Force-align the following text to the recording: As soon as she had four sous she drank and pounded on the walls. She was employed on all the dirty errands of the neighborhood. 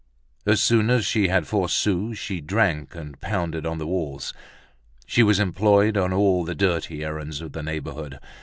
As 0.47 0.59
soon 0.61 0.89
as 0.89 1.05
she 1.05 1.27
had 1.27 1.45
four 1.45 1.69
sous 1.69 2.17
she 2.17 2.41
drank 2.41 2.95
and 2.95 3.21
pounded 3.21 3.67
on 3.67 3.77
the 3.77 3.85
walls. 3.85 4.33
She 5.05 5.21
was 5.21 5.37
employed 5.37 5.95
on 5.95 6.11
all 6.11 6.43
the 6.43 6.55
dirty 6.55 7.03
errands 7.05 7.39
of 7.39 7.51
the 7.51 7.61
neighborhood. 7.61 8.17